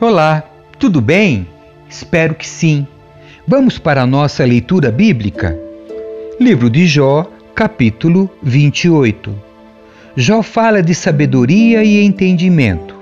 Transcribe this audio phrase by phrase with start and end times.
[0.00, 0.44] Olá,
[0.78, 1.48] tudo bem?
[1.88, 2.86] Espero que sim.
[3.48, 5.58] Vamos para a nossa leitura bíblica?
[6.38, 9.34] Livro de Jó, capítulo 28.
[10.14, 12.94] Jó fala de sabedoria e entendimento.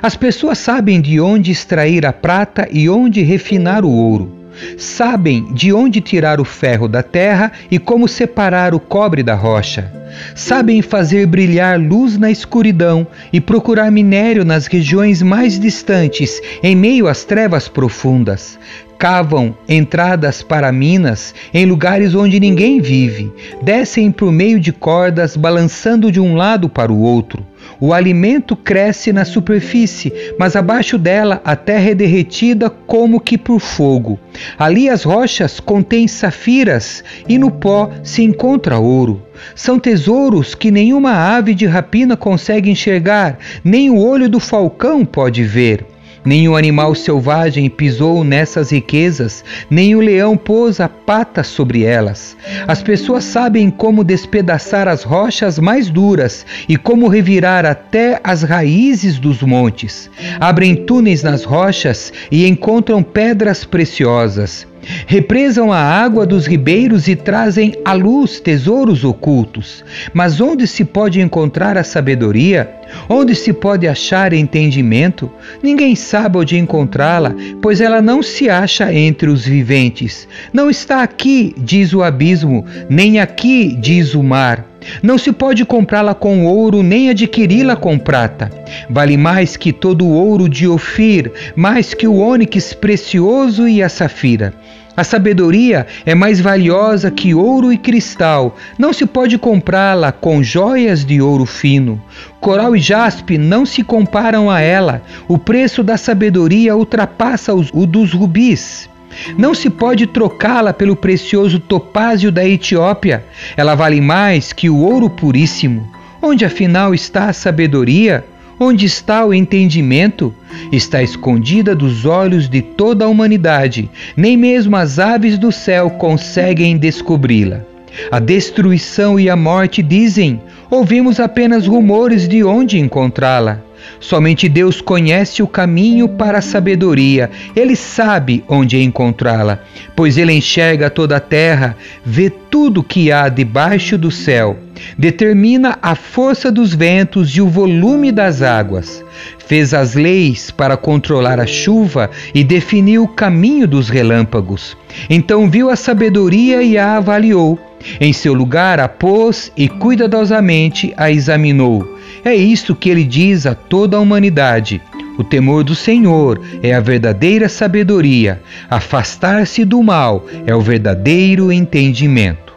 [0.00, 4.39] As pessoas sabem de onde extrair a prata e onde refinar o ouro.
[4.76, 9.92] Sabem de onde tirar o ferro da terra e como separar o cobre da rocha.
[10.34, 17.06] Sabem fazer brilhar luz na escuridão e procurar minério nas regiões mais distantes, em meio
[17.06, 18.58] às trevas profundas.
[18.98, 23.32] Cavam entradas para minas em lugares onde ninguém vive.
[23.62, 27.46] Descem por meio de cordas, balançando de um lado para o outro.
[27.80, 33.58] O alimento cresce na superfície, mas abaixo dela a terra é derretida como que por
[33.58, 34.20] fogo.
[34.58, 39.22] Ali as rochas contêm safiras e no pó se encontra ouro.
[39.54, 45.42] São tesouros que nenhuma ave de rapina consegue enxergar, nem o olho do falcão pode
[45.42, 45.86] ver.
[46.24, 52.36] Nenhum animal selvagem pisou nessas riquezas, nem o leão pôs a pata sobre elas.
[52.68, 59.18] As pessoas sabem como despedaçar as rochas mais duras e como revirar até as raízes
[59.18, 60.10] dos montes.
[60.38, 64.69] Abrem túneis nas rochas e encontram pedras preciosas.
[65.06, 69.84] Represam a água dos ribeiros e trazem à luz tesouros ocultos.
[70.12, 72.70] Mas onde se pode encontrar a sabedoria?
[73.08, 75.30] Onde se pode achar entendimento?
[75.62, 80.26] Ninguém sabe onde encontrá-la, pois ela não se acha entre os viventes.
[80.52, 84.66] Não está aqui, diz o abismo, nem aqui, diz o mar.
[85.02, 88.50] Não se pode comprá-la com ouro, nem adquiri-la com prata.
[88.88, 93.88] Vale mais que todo o ouro de Ofir, mais que o ônix precioso e a
[93.88, 94.54] safira.
[95.00, 98.54] A sabedoria é mais valiosa que ouro e cristal.
[98.78, 101.98] Não se pode comprá-la com joias de ouro fino.
[102.38, 105.02] Coral e jaspe não se comparam a ela.
[105.26, 108.90] O preço da sabedoria ultrapassa o dos rubis.
[109.38, 113.24] Não se pode trocá-la pelo precioso topázio da Etiópia.
[113.56, 115.90] Ela vale mais que o ouro puríssimo.
[116.20, 118.22] Onde afinal está a sabedoria?
[118.62, 120.34] Onde está o entendimento?
[120.70, 123.90] Está escondida dos olhos de toda a humanidade.
[124.14, 127.64] Nem mesmo as aves do céu conseguem descobri-la.
[128.10, 133.64] A destruição e a morte dizem: ouvimos apenas rumores de onde encontrá-la.
[133.98, 137.30] Somente Deus conhece o caminho para a sabedoria.
[137.54, 139.60] Ele sabe onde encontrá-la,
[139.94, 144.58] pois ele enxerga toda a terra, vê tudo que há debaixo do céu,
[144.96, 149.04] determina a força dos ventos e o volume das águas.
[149.38, 154.76] Fez as leis para controlar a chuva e definiu o caminho dos relâmpagos.
[155.08, 157.58] Então viu a sabedoria e a avaliou.
[158.00, 163.54] Em seu lugar a pôs e cuidadosamente a examinou é isto que ele diz a
[163.54, 164.80] toda a humanidade.
[165.18, 172.54] O temor do Senhor é a verdadeira sabedoria, afastar-se do mal é o verdadeiro entendimento.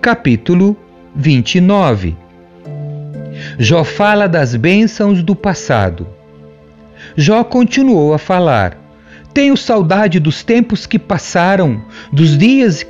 [0.00, 0.76] Capítulo
[1.14, 2.16] 29
[3.58, 6.06] Jó fala das bênçãos do passado.
[7.16, 8.76] Jó continuou a falar:
[9.32, 11.82] Tenho saudade dos tempos que passaram,
[12.12, 12.86] dos dias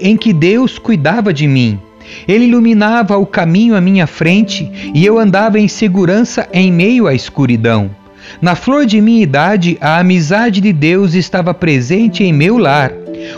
[0.00, 1.78] em que Deus cuidava de mim
[2.26, 7.14] ele iluminava o caminho à minha frente e eu andava em segurança em meio à
[7.14, 7.90] escuridão.
[8.40, 12.92] Na flor de minha idade, a amizade de Deus estava presente em meu lar.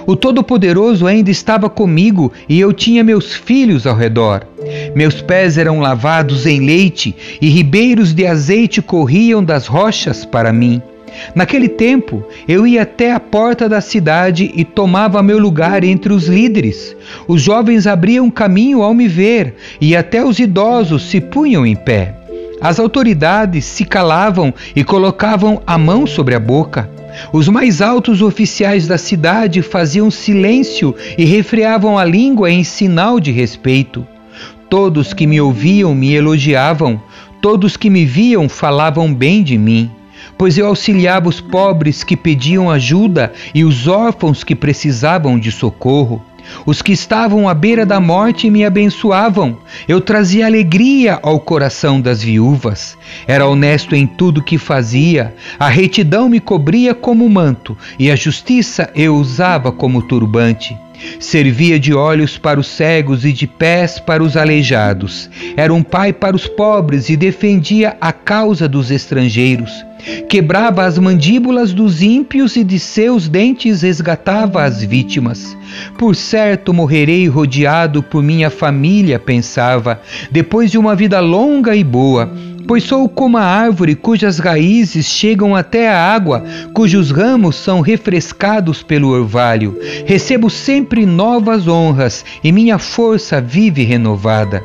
[0.06, 4.47] O Todo-Poderoso ainda estava comigo e eu tinha meus filhos ao redor.
[4.94, 10.81] Meus pés eram lavados em leite e ribeiros de azeite corriam das rochas para mim.
[11.34, 16.26] Naquele tempo, eu ia até a porta da cidade e tomava meu lugar entre os
[16.26, 16.97] líderes.
[17.26, 22.14] Os jovens abriam caminho ao me ver, e até os idosos se punham em pé.
[22.60, 26.88] As autoridades se calavam e colocavam a mão sobre a boca.
[27.32, 33.31] Os mais altos oficiais da cidade faziam silêncio e refreavam a língua em sinal de
[33.31, 34.06] respeito.
[34.69, 37.00] Todos que me ouviam me elogiavam,
[37.40, 39.90] todos que me viam falavam bem de mim
[40.37, 46.23] pois eu auxiliava os pobres que pediam ajuda e os órfãos que precisavam de socorro.
[46.67, 49.56] Os que estavam à beira da morte me abençoavam.
[49.88, 52.97] Eu trazia alegria ao coração das viúvas.
[53.26, 55.35] Era honesto em tudo que fazia.
[55.59, 60.76] A retidão me cobria como manto e a justiça eu usava como turbante.
[61.18, 65.30] Servia de olhos para os cegos e de pés para os aleijados.
[65.56, 69.72] Era um pai para os pobres e defendia a causa dos estrangeiros.
[70.28, 75.56] Quebrava as mandíbulas dos ímpios e de seus dentes resgatava as vítimas.
[75.96, 82.30] Por certo morrerei rodeado por minha família, pensava, depois de uma vida longa e boa
[82.66, 88.82] pois sou como a árvore cujas raízes chegam até a água, cujos ramos são refrescados
[88.82, 89.78] pelo orvalho.
[90.06, 94.62] Recebo sempre novas honras e minha força vive renovada.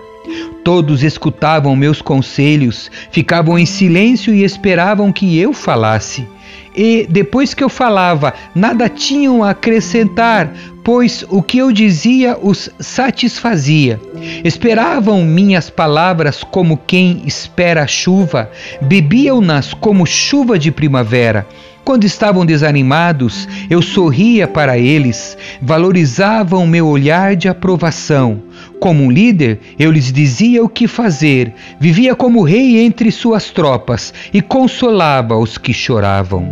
[0.64, 6.28] Todos escutavam meus conselhos, ficavam em silêncio e esperavam que eu falasse.
[6.76, 10.54] E depois que eu falava, nada tinham a acrescentar,
[10.90, 14.02] pois o que eu dizia os satisfazia.
[14.44, 18.50] Esperavam minhas palavras como quem espera a chuva,
[18.82, 21.46] bebiam-nas como chuva de primavera.
[21.86, 28.42] Quando estavam desanimados, eu sorria para eles, valorizavam meu olhar de aprovação.
[28.80, 34.12] Como um líder, eu lhes dizia o que fazer, vivia como rei entre suas tropas
[34.34, 36.50] e consolava os que choravam.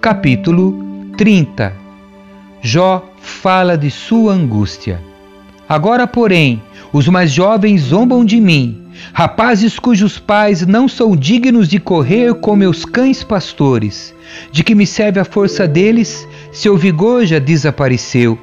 [0.00, 1.86] Capítulo 30
[2.60, 5.00] Jó fala de sua angústia.
[5.68, 6.62] Agora, porém,
[6.92, 8.80] os mais jovens zombam de mim,
[9.12, 14.14] rapazes cujos pais não são dignos de correr com meus cães pastores.
[14.52, 16.26] De que me serve a força deles?
[16.52, 18.38] Seu vigor já desapareceu.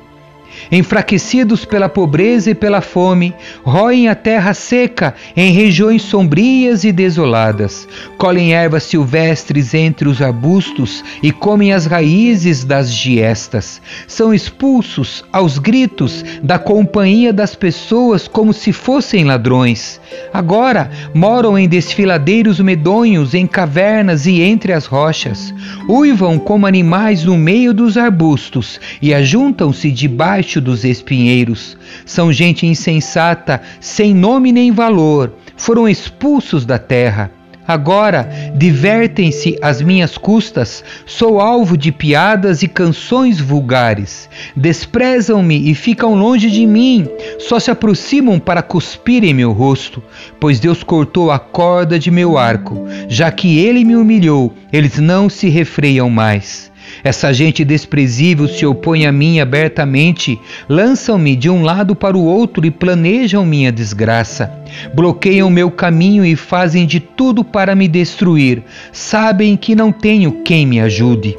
[0.72, 3.34] Enfraquecidos pela pobreza e pela fome,
[3.64, 7.88] roem a terra seca em regiões sombrias e desoladas,
[8.18, 13.82] colhem ervas silvestres entre os arbustos e comem as raízes das giestas.
[14.08, 20.00] São expulsos aos gritos da companhia das pessoas como se fossem ladrões.
[20.34, 25.54] Agora moram em desfiladeiros medonhos, em cavernas e entre as rochas.
[25.88, 31.78] Uivam como animais no meio dos arbustos e ajuntam-se debaixo dos espinheiros.
[32.06, 35.34] São gente insensata, sem nome nem valor.
[35.56, 37.32] Foram expulsos da terra.
[37.66, 44.30] Agora divertem-se às minhas custas, sou alvo de piadas e canções vulgares.
[44.54, 47.08] Desprezam-me e ficam longe de mim,
[47.40, 50.04] só se aproximam para cuspir em meu rosto,
[50.42, 52.86] pois Deus cortou a corda de meu arco.
[53.08, 56.73] Já que ele me humilhou, eles não se refreiam mais.
[57.04, 62.66] Essa gente desprezível se opõe a mim abertamente, lançam-me de um lado para o outro
[62.66, 64.52] e planejam minha desgraça.
[64.94, 68.64] Bloqueiam meu caminho e fazem de tudo para me destruir.
[68.92, 71.38] Sabem que não tenho quem me ajude.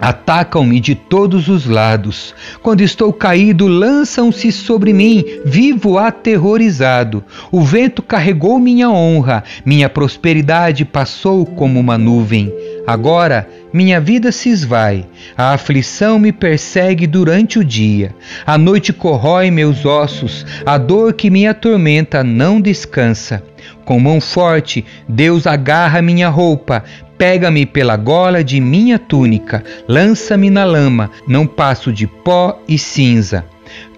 [0.00, 2.34] Atacam-me de todos os lados.
[2.62, 7.22] Quando estou caído, lançam-se sobre mim, vivo aterrorizado.
[7.52, 12.50] O vento carregou minha honra, minha prosperidade passou como uma nuvem.
[12.90, 15.06] Agora minha vida se esvai,
[15.36, 18.12] a aflição me persegue durante o dia,
[18.44, 23.44] a noite corrói meus ossos, a dor que me atormenta não descansa.
[23.84, 26.82] Com mão forte, Deus agarra minha roupa,
[27.16, 33.44] pega-me pela gola de minha túnica, lança-me na lama, não passo de pó e cinza.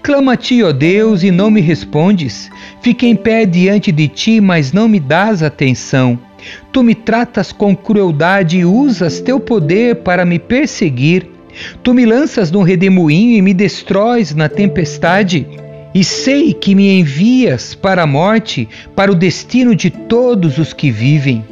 [0.03, 2.50] Clama a ti, ó Deus, e não me respondes.
[2.83, 6.19] Fique em pé diante de ti, mas não me dás atenção.
[6.73, 11.27] Tu me tratas com crueldade e usas teu poder para me perseguir.
[11.83, 15.47] Tu me lanças no redemoinho e me destróis na tempestade.
[15.94, 20.91] E sei que me envias para a morte, para o destino de todos os que
[20.91, 21.44] vivem.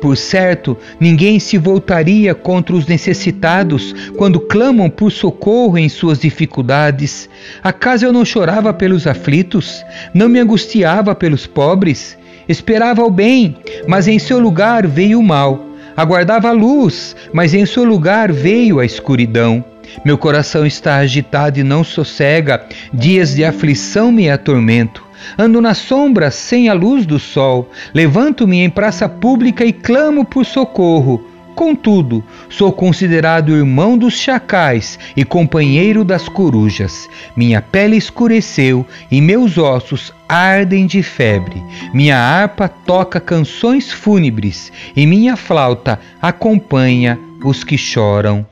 [0.00, 7.28] Por certo, ninguém se voltaria contra os necessitados quando clamam por socorro em suas dificuldades.
[7.62, 9.84] Acaso eu não chorava pelos aflitos?
[10.12, 12.18] Não me angustiava pelos pobres?
[12.52, 13.56] Esperava o bem,
[13.88, 15.64] mas em seu lugar veio o mal.
[15.96, 19.64] Aguardava a luz, mas em seu lugar veio a escuridão.
[20.04, 25.02] Meu coração está agitado e não sossega, dias de aflição me atormento.
[25.38, 30.44] Ando na sombra sem a luz do sol, levanto-me em praça pública e clamo por
[30.44, 31.31] socorro.
[31.54, 37.08] Contudo, sou considerado irmão dos chacais e companheiro das corujas.
[37.36, 41.62] Minha pele escureceu e meus ossos ardem de febre.
[41.92, 48.46] Minha harpa toca canções fúnebres e minha flauta acompanha os que choram.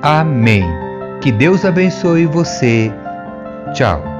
[0.00, 0.64] Amém.
[1.20, 2.92] Que Deus abençoe você.
[3.74, 4.13] Tchau.